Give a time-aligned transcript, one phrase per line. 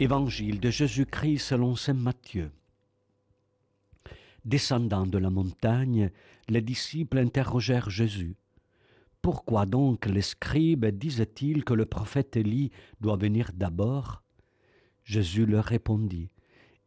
[0.00, 2.50] Évangile de Jésus-Christ selon saint Matthieu.
[4.44, 6.10] Descendant de la montagne,
[6.48, 8.34] les disciples interrogèrent Jésus.
[9.22, 14.24] Pourquoi donc les scribes disaient-ils que le prophète Élie doit venir d'abord?
[15.04, 16.30] Jésus leur répondit.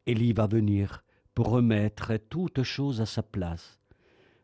[0.06, 3.80] Élie va venir pour remettre toutes choses à sa place.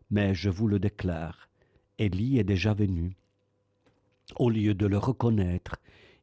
[0.09, 1.49] Mais je vous le déclare,
[1.99, 3.17] Élie est déjà venu.
[4.37, 5.75] Au lieu de le reconnaître,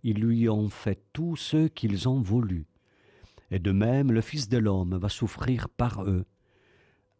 [0.02, 2.66] ils lui ont fait tout ce qu'ils ont voulu.
[3.50, 6.24] Et de même le Fils de l'homme va souffrir par eux.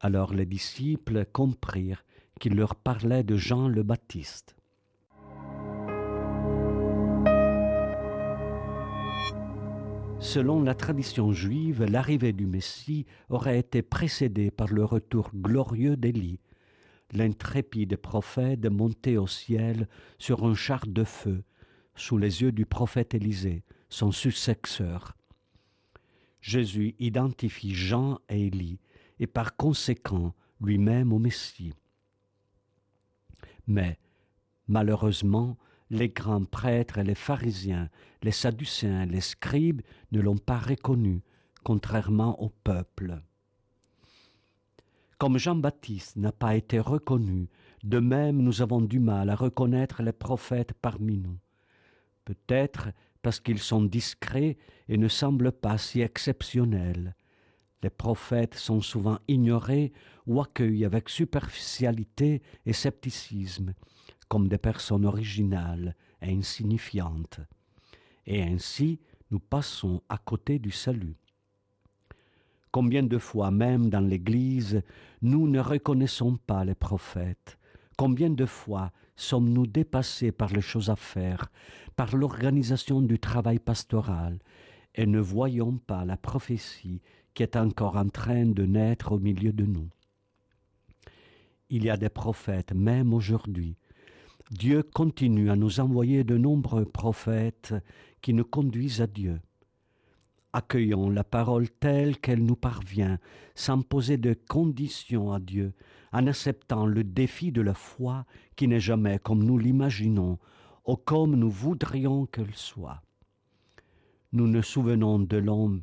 [0.00, 2.04] Alors les disciples comprirent
[2.38, 4.56] qu'il leur parlait de Jean le Baptiste.
[10.20, 16.40] Selon la tradition juive, l'arrivée du Messie aurait été précédée par le retour glorieux d'Élie,
[17.12, 21.42] l'intrépide prophète monté au ciel sur un char de feu,
[21.95, 25.16] sous les yeux du prophète Élisée, son successeur.
[26.41, 28.79] Jésus identifie Jean et Élie,
[29.19, 31.74] et par conséquent lui-même au Messie.
[33.66, 33.99] Mais,
[34.66, 35.59] malheureusement,
[35.91, 37.91] les grands prêtres et les pharisiens,
[38.23, 41.23] les sadducéens, les scribes ne l'ont pas reconnu,
[41.65, 43.21] contrairement au peuple.
[45.18, 47.49] Comme Jean-Baptiste n'a pas été reconnu,
[47.83, 51.38] de même nous avons du mal à reconnaître les prophètes parmi nous.
[52.24, 52.90] Peut-être
[53.23, 54.57] parce qu'ils sont discrets
[54.88, 57.15] et ne semblent pas si exceptionnels.
[57.82, 59.93] Les prophètes sont souvent ignorés
[60.27, 63.74] ou accueillis avec superficialité et scepticisme,
[64.28, 67.41] comme des personnes originales et insignifiantes.
[68.27, 69.00] Et ainsi,
[69.31, 71.16] nous passons à côté du salut.
[72.71, 74.82] Combien de fois même dans l'Église,
[75.22, 77.59] nous ne reconnaissons pas les prophètes
[78.00, 81.53] Combien de fois sommes-nous dépassés par les choses à faire,
[81.97, 84.38] par l'organisation du travail pastoral,
[84.94, 87.03] et ne voyons pas la prophétie
[87.34, 89.91] qui est encore en train de naître au milieu de nous?
[91.69, 93.77] Il y a des prophètes, même aujourd'hui,
[94.50, 97.75] Dieu continue à nous envoyer de nombreux prophètes
[98.22, 99.43] qui nous conduisent à Dieu.
[100.53, 103.19] Accueillons la parole telle qu'elle nous parvient,
[103.55, 105.75] sans poser de conditions à Dieu,
[106.12, 108.25] en acceptant le défi de la foi
[108.56, 110.38] qui n'est jamais comme nous l'imaginons
[110.87, 113.03] ou comme nous voudrions qu'elle soit.
[114.33, 115.81] Nous nous souvenons de l'homme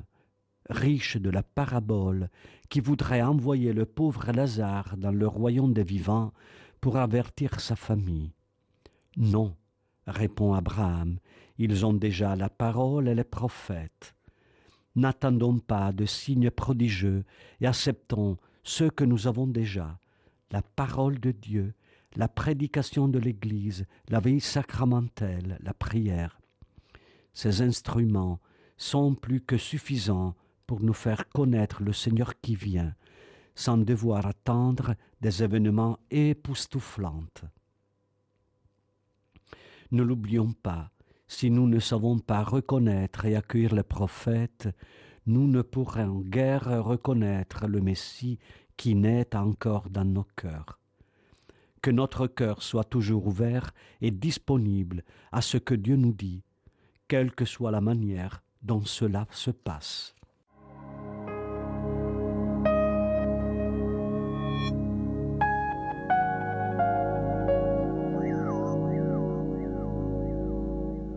[0.70, 2.30] riche de la parabole
[2.70, 6.34] qui voudrait envoyer le pauvre Lazare dans le royaume des vivants
[6.82, 8.34] pour avertir sa famille.
[9.16, 9.56] Non,
[10.06, 11.20] répond Abraham,
[11.58, 14.17] ils ont déjà la parole et les prophètes.
[14.98, 17.24] N'attendons pas de signes prodigieux
[17.62, 20.00] et acceptons ce que nous avons déjà,
[20.50, 21.76] la parole de Dieu,
[22.16, 26.40] la prédication de l'Église, la vie sacramentelle, la prière.
[27.36, 28.40] Ces instruments
[28.76, 30.36] sont plus que suffisants
[30.66, 32.96] pour nous faire connaître le Seigneur qui vient,
[33.54, 37.24] sans devoir attendre des événements époustouflants.
[39.92, 40.92] Ne l'oublions pas,
[41.28, 44.70] si nous ne savons pas reconnaître et accueillir le prophète,
[45.26, 48.40] nous ne pourrons guère reconnaître le Messie
[48.78, 50.80] qui naît encore dans nos cœurs.
[51.82, 56.44] Que notre cœur soit toujours ouvert et disponible à ce que Dieu nous dit,
[57.08, 60.17] quelle que soit la manière dont cela se passe.